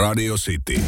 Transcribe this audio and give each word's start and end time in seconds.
Radio 0.00 0.34
City. 0.34 0.80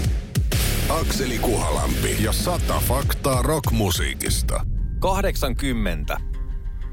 Akseli 0.88 1.38
Kuhalampi 1.38 2.16
ja 2.20 2.32
sata 2.32 2.80
faktaa 2.88 3.42
rockmusiikista. 3.42 4.66
80. 4.98 6.20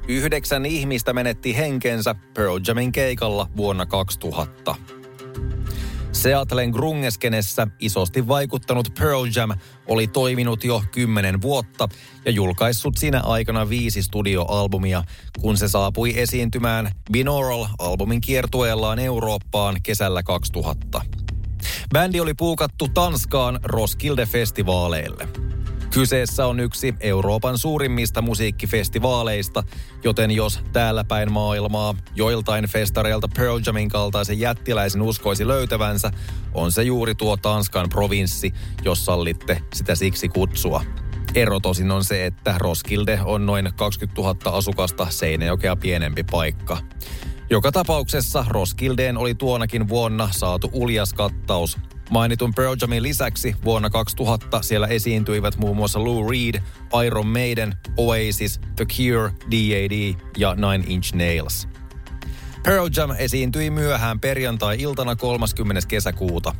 Yhdeksän 0.07 0.65
ihmistä 0.65 1.13
menetti 1.13 1.57
henkensä 1.57 2.15
Pearl 2.33 2.59
Jamin 2.67 2.91
keikalla 2.91 3.47
vuonna 3.57 3.85
2000. 3.85 4.75
Seattlen 6.11 6.69
grungeskenessä 6.69 7.67
isosti 7.79 8.27
vaikuttanut 8.27 8.93
Pearl 8.99 9.25
Jam 9.35 9.51
oli 9.87 10.07
toiminut 10.07 10.63
jo 10.63 10.83
kymmenen 10.91 11.41
vuotta 11.41 11.89
ja 12.25 12.31
julkaissut 12.31 12.97
siinä 12.97 13.21
aikana 13.21 13.69
viisi 13.69 14.03
studioalbumia, 14.03 15.03
kun 15.41 15.57
se 15.57 15.67
saapui 15.67 16.19
esiintymään 16.19 16.91
Binaural-albumin 17.11 18.21
kiertueellaan 18.21 18.99
Eurooppaan 18.99 19.75
kesällä 19.83 20.23
2000. 20.23 21.01
Bändi 21.93 22.19
oli 22.19 22.33
puukattu 22.33 22.87
Tanskaan 22.87 23.59
Roskilde-festivaaleille. 23.63 25.27
Kyseessä 25.93 26.47
on 26.47 26.59
yksi 26.59 26.95
Euroopan 26.99 27.57
suurimmista 27.57 28.21
musiikkifestivaaleista, 28.21 29.63
joten 30.03 30.31
jos 30.31 30.59
täällä 30.73 31.03
päin 31.03 31.31
maailmaa 31.31 31.95
joiltain 32.15 32.65
festareilta 32.67 33.27
Pearl 33.27 33.59
Jamin 33.65 33.89
kaltaisen 33.89 34.39
jättiläisen 34.39 35.01
uskoisi 35.01 35.47
löytävänsä, 35.47 36.11
on 36.53 36.71
se 36.71 36.83
juuri 36.83 37.15
tuo 37.15 37.37
Tanskan 37.37 37.89
provinssi, 37.89 38.53
jos 38.85 39.05
sallitte 39.05 39.61
sitä 39.73 39.95
siksi 39.95 40.27
kutsua. 40.27 40.83
Ero 41.35 41.59
tosin 41.59 41.91
on 41.91 42.03
se, 42.03 42.25
että 42.25 42.55
Roskilde 42.57 43.19
on 43.25 43.45
noin 43.45 43.69
20 43.75 44.21
000 44.21 44.57
asukasta 44.57 45.07
Seinäjokea 45.09 45.75
pienempi 45.75 46.23
paikka. 46.23 46.77
Joka 47.51 47.71
tapauksessa 47.71 48.45
Roskildeen 48.47 49.17
oli 49.17 49.35
tuonakin 49.35 49.87
vuonna 49.87 50.29
saatu 50.31 50.69
uljas 50.73 51.13
kattaus. 51.13 51.77
Mainitun 52.09 52.53
Pearl 52.53 52.75
Jamin 52.81 53.03
lisäksi 53.03 53.55
vuonna 53.63 53.89
2000 53.89 54.61
siellä 54.61 54.87
esiintyivät 54.87 55.57
muun 55.57 55.77
muassa 55.77 56.03
Lou 56.03 56.29
Reed, 56.29 56.61
Iron 57.05 57.27
Maiden, 57.27 57.75
Oasis, 57.97 58.61
The 58.75 58.85
Cure, 58.85 59.31
D.A.D. 59.51 60.15
ja 60.37 60.55
Nine 60.55 60.83
Inch 60.87 61.13
Nails. 61.13 61.67
Pearl 62.63 62.89
Jam 62.95 63.11
esiintyi 63.17 63.69
myöhään 63.69 64.19
perjantai-iltana 64.19 65.15
30. 65.15 65.87
kesäkuuta. 65.87 66.55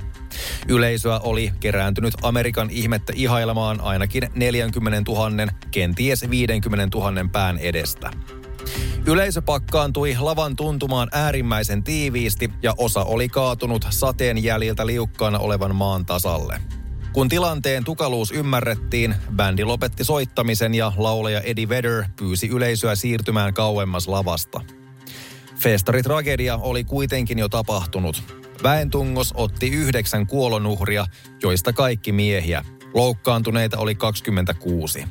Yleisöä 0.68 1.20
oli 1.20 1.52
kerääntynyt 1.60 2.14
Amerikan 2.22 2.70
ihmettä 2.70 3.14
ihailemaan 3.16 3.82
ainakin 3.82 4.30
40 4.36 5.12
000, 5.12 5.30
kenties 5.72 6.30
50 6.30 6.98
000 6.98 7.30
pään 7.32 7.58
edestä. 7.58 8.12
Yleisö 9.10 9.42
pakkaantui 9.42 10.16
lavan 10.20 10.56
tuntumaan 10.56 11.10
äärimmäisen 11.12 11.84
tiiviisti 11.84 12.50
ja 12.64 12.74
osa 12.78 13.04
oli 13.04 13.30
kaatunut 13.30 13.86
sateen 13.90 14.44
jäljiltä 14.44 14.86
liukkaana 14.86 15.40
olevan 15.40 15.76
maan 15.76 16.06
tasalle. 16.06 16.62
Kun 17.14 17.30
tilanteen 17.30 17.84
tukaluus 17.84 18.32
ymmärrettiin, 18.32 19.16
bändi 19.36 19.64
lopetti 19.64 20.04
soittamisen 20.04 20.76
ja 20.76 20.92
lauleja 20.98 21.42
Eddie 21.42 21.70
Vedder 21.70 22.04
pyysi 22.16 22.48
yleisöä 22.48 22.96
siirtymään 22.96 23.54
kauemmas 23.54 24.08
lavasta. 24.08 24.62
Festaritragedia 25.56 26.58
oli 26.58 26.84
kuitenkin 26.84 27.40
jo 27.40 27.50
tapahtunut. 27.50 28.24
Väentungos 28.64 29.34
otti 29.36 29.70
yhdeksän 29.70 30.28
kuolonuhria, 30.28 31.06
joista 31.44 31.74
kaikki 31.74 32.12
miehiä. 32.12 32.66
Loukkaantuneita 32.94 33.78
oli 33.78 33.96
26. 33.96 35.06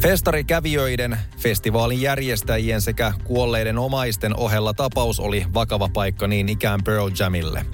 Festarikävijöiden, 0.00 1.18
festivaalin 1.38 2.00
järjestäjien 2.00 2.80
sekä 2.80 3.12
kuolleiden 3.24 3.78
omaisten 3.78 4.36
ohella 4.36 4.74
tapaus 4.74 5.20
oli 5.20 5.44
vakava 5.54 5.88
paikka 5.88 6.26
niin 6.26 6.48
ikään 6.48 6.80
Pearl 6.84 7.10
Jamille. 7.18 7.66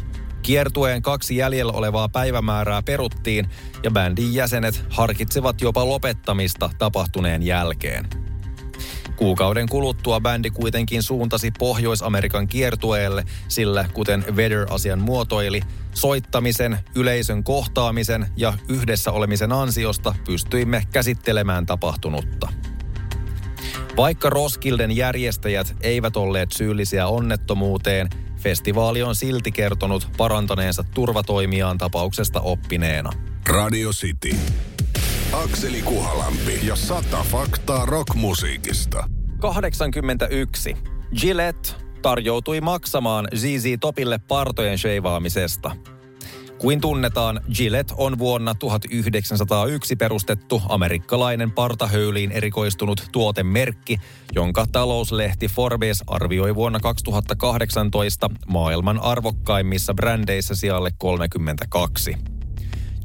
Kiertueen 0.42 1.03
kaksi 1.03 1.37
jäljellä 1.37 1.73
olevaa 1.73 2.09
päivämäärää 2.09 2.83
peruttiin 2.83 3.48
ja 3.83 3.91
bändin 3.91 4.34
jäsenet 4.34 4.84
harkitsevat 4.91 5.61
jopa 5.61 5.89
lopettamista 5.89 6.70
tapahtuneen 6.79 7.42
jälkeen. 7.42 8.22
Kuukauden 9.17 9.69
kuluttua 9.69 10.20
bändi 10.20 10.51
kuitenkin 10.51 11.03
suuntasi 11.03 11.51
Pohjois-Amerikan 11.59 12.48
kiertueelle, 12.48 13.25
sillä 13.48 13.89
kuten 13.95 14.25
Vedder 14.36 14.67
asian 14.70 15.01
muotoili, 15.01 15.61
soittamisen, 15.95 16.79
yleisön 16.95 17.45
kohtaamisen 17.45 18.27
ja 18.36 18.53
yhdessä 18.69 19.13
olemisen 19.13 19.53
ansiosta 19.53 20.14
pystyimme 20.25 20.83
käsittelemään 20.92 21.67
tapahtunutta. 21.67 22.53
Vaikka 23.97 24.31
Roskilden 24.31 24.97
järjestäjät 24.97 25.77
eivät 25.81 26.17
olleet 26.17 26.53
syyllisiä 26.53 27.07
onnettomuuteen, 27.07 28.09
festivaali 28.36 29.03
on 29.03 29.17
silti 29.17 29.53
kertonut 29.53 30.09
parantaneensa 30.17 30.85
turvatoimiaan 30.95 31.79
tapauksesta 31.79 32.41
oppineena. 32.41 33.13
Radio 33.48 33.91
City. 33.91 34.36
Akseli 35.33 35.83
Kuhalampi 35.83 36.67
ja 36.67 36.77
sata 36.77 37.25
faktaa 37.31 37.87
rockmusiikista. 37.87 39.09
81. 39.39 40.77
Gillette 41.20 41.73
tarjoutui 42.03 42.61
maksamaan 42.61 43.29
ZZ 43.37 43.67
Topille 43.81 44.19
partojen 44.19 44.79
sheivaamisesta. 44.79 45.77
Kuin 46.59 46.81
tunnetaan, 46.81 47.41
Gillette 47.55 47.95
on 47.97 48.19
vuonna 48.19 48.55
1901 48.55 49.97
perustettu 49.97 50.63
amerikkalainen 50.69 51.51
partahöyliin 51.51 52.33
erikoistunut 52.33 53.09
tuotemerkki, 53.13 53.98
jonka 54.35 54.67
talouslehti 54.73 55.48
Forbes 55.48 56.05
arvioi 56.07 56.55
vuonna 56.55 56.81
2018 56.81 58.31
maailman 58.48 59.01
arvokkaimmissa 59.03 59.95
brändeissä 59.95 60.55
sijalle 60.55 60.91
32. 60.98 62.17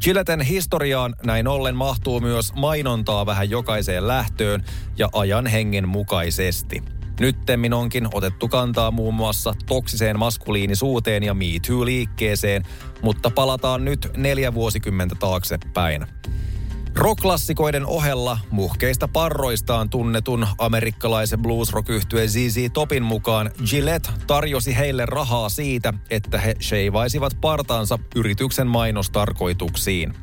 Gilletten 0.01 0.41
historiaan 0.41 1.15
näin 1.25 1.47
ollen 1.47 1.75
mahtuu 1.75 2.19
myös 2.19 2.53
mainontaa 2.53 3.25
vähän 3.25 3.49
jokaiseen 3.49 4.07
lähtöön 4.07 4.63
ja 4.97 5.09
ajan 5.13 5.47
hengen 5.47 5.87
mukaisesti. 5.89 6.83
Nyttemmin 7.19 7.73
onkin 7.73 8.07
otettu 8.13 8.47
kantaa 8.47 8.91
muun 8.91 9.13
muassa 9.13 9.53
toksiseen 9.65 10.19
maskuliinisuuteen 10.19 11.23
ja 11.23 11.33
Me 11.33 11.45
Too-liikkeeseen, 11.67 12.63
mutta 13.01 13.29
palataan 13.29 13.85
nyt 13.85 14.07
neljä 14.17 14.53
vuosikymmentä 14.53 15.15
taaksepäin. 15.15 16.05
Rock-klassikoiden 16.97 17.85
ohella 17.85 18.39
muhkeista 18.51 19.07
parroistaan 19.07 19.89
tunnetun 19.89 20.47
amerikkalaisen 20.57 21.41
bluesrock 21.41 21.89
ZZ 22.27 22.57
Topin 22.73 23.03
mukaan 23.03 23.51
Gillette 23.69 24.09
tarjosi 24.27 24.77
heille 24.77 25.05
rahaa 25.05 25.49
siitä, 25.49 25.93
että 26.09 26.37
he 26.37 26.55
sheivaisivat 26.61 27.37
partaansa 27.41 27.99
yrityksen 28.15 28.67
mainostarkoituksiin. 28.67 30.13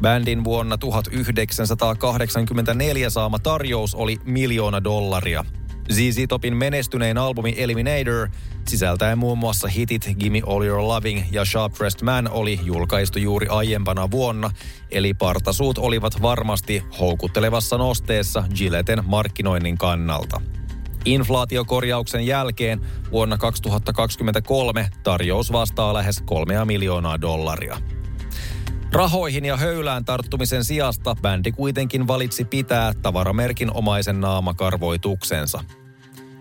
Bändin 0.00 0.44
vuonna 0.44 0.78
1984 0.78 3.10
saama 3.10 3.38
tarjous 3.38 3.94
oli 3.94 4.20
miljoona 4.24 4.84
dollaria– 4.84 5.44
ZZ 5.92 6.24
Topin 6.28 6.56
menestynein 6.56 7.18
albumi 7.18 7.54
Eliminator, 7.56 8.28
sisältäen 8.68 9.18
muun 9.18 9.38
muassa 9.38 9.68
hitit 9.68 10.10
Gimme 10.18 10.42
All 10.46 10.62
Your 10.62 10.80
Loving 10.80 11.22
ja 11.30 11.44
Sharp 11.44 11.74
Dressed 11.78 12.02
Man 12.04 12.30
oli 12.30 12.60
julkaistu 12.62 13.18
juuri 13.18 13.46
aiempana 13.50 14.10
vuonna, 14.10 14.50
eli 14.90 15.14
partasuut 15.14 15.78
olivat 15.78 16.22
varmasti 16.22 16.82
houkuttelevassa 17.00 17.78
nosteessa 17.78 18.44
Gilletten 18.54 19.02
markkinoinnin 19.06 19.78
kannalta. 19.78 20.40
Inflaatiokorjauksen 21.04 22.26
jälkeen 22.26 22.80
vuonna 23.10 23.38
2023 23.38 24.88
tarjous 25.02 25.52
vastaa 25.52 25.94
lähes 25.94 26.22
kolmea 26.26 26.64
miljoonaa 26.64 27.20
dollaria. 27.20 27.78
Rahoihin 28.96 29.44
ja 29.44 29.56
höylään 29.56 30.04
tarttumisen 30.04 30.64
sijasta 30.64 31.16
bändi 31.22 31.52
kuitenkin 31.52 32.06
valitsi 32.06 32.44
pitää 32.44 32.92
tavaramerkin 33.02 33.70
omaisen 33.74 34.20
naamakarvoituksensa. 34.20 35.64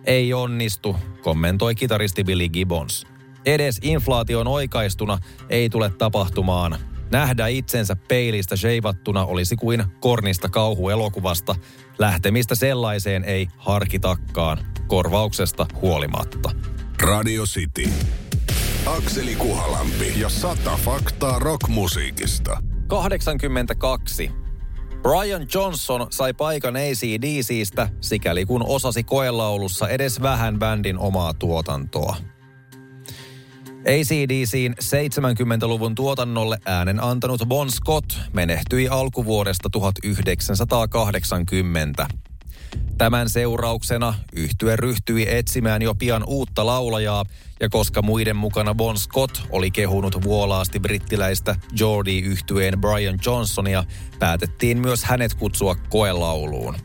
Ei 0.05 0.33
onnistu, 0.33 0.95
kommentoi 1.21 1.75
kitaristi 1.75 2.23
Billy 2.23 2.49
Gibbons. 2.49 3.07
Edes 3.45 3.79
inflaation 3.81 4.47
oikaistuna 4.47 5.17
ei 5.49 5.69
tule 5.69 5.89
tapahtumaan. 5.89 6.77
Nähdä 7.11 7.47
itsensä 7.47 7.95
peilistä 7.95 8.55
sheivattuna 8.55 9.25
olisi 9.25 9.55
kuin 9.55 9.83
kornista 9.99 10.49
kauhuelokuvasta. 10.49 11.55
Lähtemistä 11.99 12.55
sellaiseen 12.55 13.23
ei 13.23 13.47
harkitakaan, 13.57 14.57
korvauksesta 14.87 15.65
huolimatta. 15.81 16.51
Radio 17.01 17.43
City. 17.43 17.89
Akseli 18.85 19.35
Kuhalampi 19.35 20.19
ja 20.19 20.29
sata 20.29 20.77
faktaa 20.77 21.39
rockmusiikista. 21.39 22.57
82. 22.87 24.31
Brian 25.01 25.47
Johnson 25.53 26.07
sai 26.09 26.33
paikan 26.33 26.75
ACDCistä, 26.75 27.89
sikäli 28.01 28.45
kun 28.45 28.65
osasi 28.65 29.03
koelaulussa 29.03 29.89
edes 29.89 30.21
vähän 30.21 30.59
bändin 30.59 30.99
omaa 30.99 31.33
tuotantoa. 31.33 32.15
ACDCin 33.81 34.75
70-luvun 34.83 35.95
tuotannolle 35.95 36.57
äänen 36.65 37.03
antanut 37.03 37.41
Bon 37.45 37.71
Scott 37.71 38.13
menehtyi 38.33 38.87
alkuvuodesta 38.87 39.69
1980. 39.69 42.07
Tämän 42.97 43.29
seurauksena 43.29 44.13
yhtye 44.33 44.75
ryhtyi 44.75 45.35
etsimään 45.35 45.81
jo 45.81 45.95
pian 45.95 46.23
uutta 46.27 46.65
laulajaa, 46.65 47.25
ja 47.59 47.69
koska 47.69 48.01
muiden 48.01 48.35
mukana 48.35 48.75
Bon 48.75 48.97
Scott 48.97 49.41
oli 49.49 49.71
kehunut 49.71 50.23
vuolaasti 50.23 50.79
brittiläistä 50.79 51.55
Geordie 51.77 52.21
yhtyeen 52.21 52.81
Brian 52.81 53.19
Johnsonia, 53.25 53.83
päätettiin 54.19 54.77
myös 54.77 55.03
hänet 55.03 55.33
kutsua 55.33 55.75
koelauluun. 55.89 56.75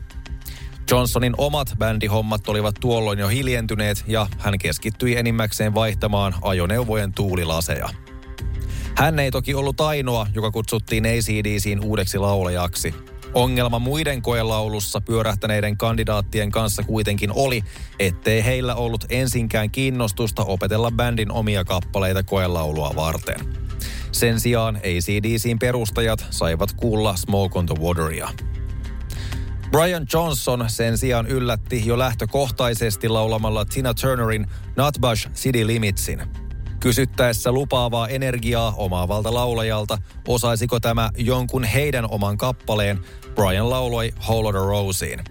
Johnsonin 0.91 1.33
omat 1.37 1.73
bändihommat 1.77 2.49
olivat 2.49 2.75
tuolloin 2.79 3.19
jo 3.19 3.27
hiljentyneet 3.27 4.03
ja 4.07 4.27
hän 4.37 4.57
keskittyi 4.59 5.17
enimmäkseen 5.17 5.73
vaihtamaan 5.73 6.35
ajoneuvojen 6.41 7.13
tuulilaseja. 7.13 7.89
Hän 8.95 9.19
ei 9.19 9.31
toki 9.31 9.53
ollut 9.53 9.81
ainoa, 9.81 10.27
joka 10.33 10.51
kutsuttiin 10.51 11.05
ACDCin 11.05 11.83
uudeksi 11.83 12.17
laulajaksi. 12.17 13.10
Ongelma 13.33 13.79
muiden 13.79 14.21
koelaulussa 14.21 15.01
pyörähtäneiden 15.01 15.77
kandidaattien 15.77 16.51
kanssa 16.51 16.83
kuitenkin 16.83 17.31
oli, 17.33 17.61
ettei 17.99 18.45
heillä 18.45 18.75
ollut 18.75 19.05
ensinkään 19.09 19.71
kiinnostusta 19.71 20.43
opetella 20.43 20.91
bändin 20.91 21.31
omia 21.31 21.63
kappaleita 21.63 22.23
koelaulua 22.23 22.91
varten. 22.95 23.39
Sen 24.11 24.39
sijaan 24.39 24.75
ACDCin 24.75 25.59
perustajat 25.59 26.25
saivat 26.29 26.73
kuulla 26.73 27.15
Smoke 27.15 27.59
on 27.59 27.65
the 27.65 27.75
Wateria. 27.75 28.29
Brian 29.71 30.05
Johnson 30.13 30.65
sen 30.67 30.97
sijaan 30.97 31.27
yllätti 31.27 31.85
jo 31.85 31.99
lähtökohtaisesti 31.99 33.09
laulamalla 33.09 33.65
Tina 33.65 33.93
Turnerin 33.93 34.47
Nutbush 34.77 35.31
City 35.33 35.67
Limitsin. 35.67 36.21
Kysyttäessä 36.81 37.51
lupaavaa 37.51 38.07
energiaa 38.07 38.73
omaavalta 38.77 39.33
laulajalta, 39.33 39.97
osaisiko 40.27 40.79
tämä 40.79 41.09
jonkun 41.17 41.63
heidän 41.63 42.05
oman 42.09 42.37
kappaleen, 42.37 42.99
Brian 43.35 43.69
lauloi 43.69 44.13
Whole 44.27 44.43
Lotta 44.43 44.67
Roseen. 44.67 45.23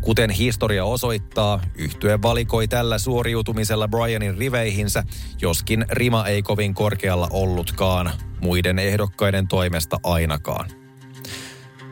Kuten 0.00 0.30
historia 0.30 0.84
osoittaa, 0.84 1.60
yhtye 1.74 2.22
valikoi 2.22 2.68
tällä 2.68 2.98
suoriutumisella 2.98 3.88
Brianin 3.88 4.38
riveihinsä, 4.38 5.04
joskin 5.40 5.84
rima 5.90 6.26
ei 6.26 6.42
kovin 6.42 6.74
korkealla 6.74 7.28
ollutkaan, 7.32 8.10
muiden 8.40 8.78
ehdokkaiden 8.78 9.48
toimesta 9.48 10.00
ainakaan. 10.02 10.70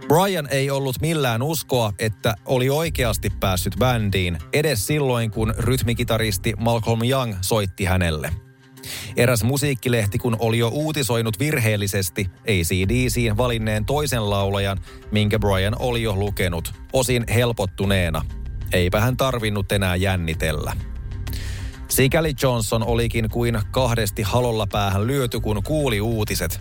Brian 0.08 0.48
ei 0.50 0.70
ollut 0.70 1.00
millään 1.00 1.42
uskoa, 1.42 1.92
että 1.98 2.34
oli 2.44 2.70
oikeasti 2.70 3.30
päässyt 3.40 3.74
bändiin, 3.78 4.38
edes 4.52 4.86
silloin 4.86 5.30
kun 5.30 5.54
rytmikitaristi 5.58 6.54
Malcolm 6.58 7.00
Young 7.04 7.34
soitti 7.40 7.84
hänelle– 7.84 8.32
Eräs 9.16 9.44
musiikkilehti 9.44 10.18
kun 10.18 10.36
oli 10.38 10.58
jo 10.58 10.68
uutisoinut 10.68 11.38
virheellisesti 11.38 12.30
ACDCin 12.42 13.36
valinneen 13.36 13.84
toisen 13.84 14.30
laulajan, 14.30 14.80
minkä 15.10 15.38
Brian 15.38 15.76
oli 15.78 16.02
jo 16.02 16.16
lukenut, 16.16 16.74
osin 16.92 17.24
helpottuneena. 17.34 18.24
Eipä 18.72 19.00
hän 19.00 19.16
tarvinnut 19.16 19.72
enää 19.72 19.96
jännitellä. 19.96 20.72
Sikäli 21.88 22.34
Johnson 22.42 22.82
olikin 22.82 23.30
kuin 23.30 23.60
kahdesti 23.70 24.22
halolla 24.22 24.66
päähän 24.66 25.06
lyöty, 25.06 25.40
kun 25.40 25.62
kuuli 25.62 26.00
uutiset. 26.00 26.60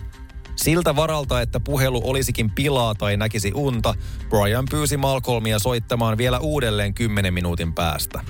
Siltä 0.56 0.96
varalta, 0.96 1.40
että 1.40 1.60
puhelu 1.60 2.02
olisikin 2.04 2.50
pilaa 2.50 2.94
tai 2.94 3.16
näkisi 3.16 3.52
unta, 3.54 3.94
Brian 4.30 4.64
pyysi 4.70 4.96
Malcolmia 4.96 5.58
soittamaan 5.58 6.18
vielä 6.18 6.38
uudelleen 6.38 6.94
10 6.94 7.34
minuutin 7.34 7.74
päästä. 7.74 8.20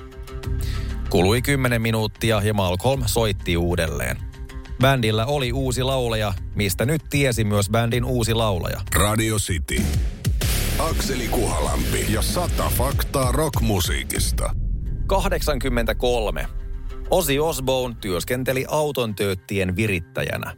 Kului 1.10 1.42
10 1.42 1.82
minuuttia 1.82 2.40
ja 2.44 2.54
Malcolm 2.54 3.02
soitti 3.06 3.56
uudelleen. 3.56 4.16
Bändillä 4.80 5.26
oli 5.26 5.52
uusi 5.52 5.82
laulaja, 5.82 6.32
mistä 6.54 6.84
nyt 6.84 7.02
tiesi 7.10 7.44
myös 7.44 7.70
bändin 7.70 8.04
uusi 8.04 8.34
laulaja. 8.34 8.80
Radio 8.94 9.36
City. 9.36 9.82
Akseli 10.78 11.28
Kuhalampi 11.28 12.06
ja 12.08 12.22
sata 12.22 12.70
faktaa 12.76 13.32
rockmusiikista. 13.32 14.50
83. 15.06 16.46
Ozzy 17.10 17.38
Osbourne 17.38 17.96
työskenteli 18.00 18.64
auton 18.68 19.14
tööttien 19.14 19.76
virittäjänä. 19.76 20.56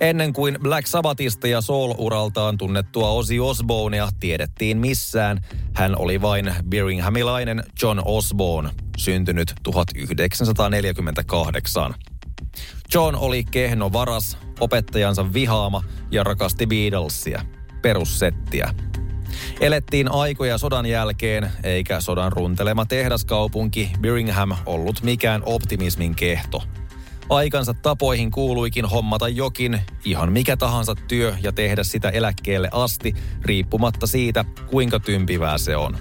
Ennen 0.00 0.32
kuin 0.32 0.58
Black 0.62 0.86
Sabbathista 0.86 1.48
ja 1.48 1.60
Soul-uraltaan 1.60 2.58
tunnettua 2.58 3.10
Ozzy 3.10 3.38
Osbournea 3.38 4.08
tiedettiin 4.20 4.78
missään, 4.78 5.40
hän 5.74 5.98
oli 5.98 6.22
vain 6.22 6.54
Birminghamilainen 6.68 7.62
John 7.82 8.02
Osborne, 8.04 8.70
syntynyt 8.96 9.52
1948. 9.62 11.94
John 12.94 13.14
oli 13.14 13.44
kehno 13.44 13.92
varas, 13.92 14.38
opettajansa 14.60 15.32
vihaama 15.32 15.84
ja 16.10 16.24
rakasti 16.24 16.66
Beatlesia, 16.66 17.42
perussettiä. 17.82 18.74
Elettiin 19.60 20.12
aikoja 20.12 20.58
sodan 20.58 20.86
jälkeen, 20.86 21.50
eikä 21.62 22.00
sodan 22.00 22.32
runtelema 22.32 22.86
tehdaskaupunki 22.86 23.90
Birmingham 24.00 24.52
ollut 24.66 25.02
mikään 25.02 25.42
optimismin 25.46 26.14
kehto. 26.14 26.62
Aikansa 27.30 27.74
tapoihin 27.74 28.30
kuuluikin 28.30 28.84
hommata 28.84 29.28
jokin, 29.28 29.80
ihan 30.04 30.32
mikä 30.32 30.56
tahansa 30.56 30.94
työ 30.94 31.36
ja 31.42 31.52
tehdä 31.52 31.84
sitä 31.84 32.08
eläkkeelle 32.08 32.68
asti, 32.72 33.14
riippumatta 33.42 34.06
siitä, 34.06 34.44
kuinka 34.66 35.00
tympivää 35.00 35.58
se 35.58 35.76
on. 35.76 35.96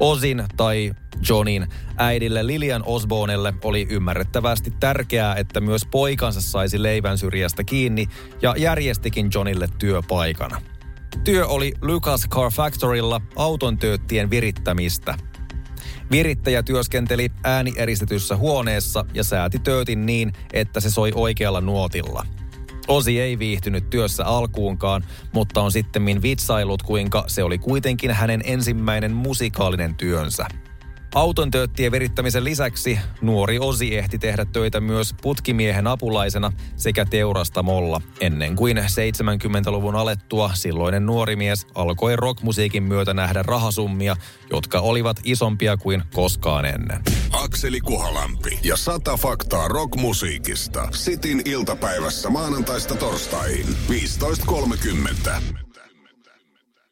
Osin 0.00 0.44
tai 0.56 0.92
Johnin 1.28 1.66
äidille 1.96 2.46
Lilian 2.46 2.82
Osbornelle 2.86 3.54
oli 3.64 3.86
ymmärrettävästi 3.90 4.72
tärkeää, 4.80 5.34
että 5.34 5.60
myös 5.60 5.86
poikansa 5.90 6.40
saisi 6.40 6.82
leivän 6.82 7.18
syrjästä 7.18 7.64
kiinni 7.64 8.06
ja 8.42 8.54
järjestikin 8.58 9.30
Johnille 9.34 9.68
työpaikana. 9.78 10.62
Työ 11.24 11.46
oli 11.46 11.72
Lucas 11.82 12.28
Car 12.28 12.50
Factorylla 12.50 13.20
auton 13.36 13.78
tööttien 13.78 14.30
virittämistä. 14.30 15.14
Virittäjä 16.12 16.62
työskenteli 16.62 17.28
äänieristetyssä 17.44 18.36
huoneessa 18.36 19.04
ja 19.14 19.24
sääti 19.24 19.58
töötin 19.58 20.06
niin, 20.06 20.32
että 20.52 20.80
se 20.80 20.90
soi 20.90 21.12
oikealla 21.14 21.60
nuotilla– 21.60 22.26
Osi 22.88 23.20
ei 23.20 23.38
viihtynyt 23.38 23.90
työssä 23.90 24.24
alkuunkaan, 24.24 25.04
mutta 25.32 25.62
on 25.62 25.72
sitten 25.72 26.22
vitsailut, 26.22 26.82
kuinka 26.82 27.24
se 27.26 27.42
oli 27.42 27.58
kuitenkin 27.58 28.10
hänen 28.10 28.40
ensimmäinen 28.44 29.12
musikaalinen 29.12 29.94
työnsä. 29.94 30.46
Auton 31.14 31.50
tööttien 31.50 31.92
verittämisen 31.92 32.44
lisäksi 32.44 32.98
nuori 33.20 33.58
Osi 33.58 33.96
ehti 33.96 34.18
tehdä 34.18 34.44
töitä 34.44 34.80
myös 34.80 35.14
putkimiehen 35.22 35.86
apulaisena 35.86 36.52
sekä 36.76 37.04
teurastamolla, 37.04 38.00
ennen 38.20 38.56
kuin 38.56 38.76
70-luvun 38.76 39.96
alettua 39.96 40.50
silloinen 40.54 41.06
nuori 41.06 41.36
mies 41.36 41.66
alkoi 41.74 42.16
rockmusiikin 42.16 42.82
myötä 42.82 43.14
nähdä 43.14 43.42
rahasummia, 43.42 44.16
jotka 44.50 44.80
olivat 44.80 45.20
isompia 45.24 45.76
kuin 45.76 46.02
koskaan 46.14 46.64
ennen. 46.64 47.02
Akseli 47.32 47.80
Kuhalampi 47.80 48.58
ja 48.62 48.76
sata 48.76 49.16
faktaa 49.16 49.68
rockmusiikista. 49.68 50.88
Sitin 50.92 51.42
iltapäivässä 51.44 52.30
maanantaista 52.30 52.94
torstaihin 52.94 53.66
15.30. 53.66 55.61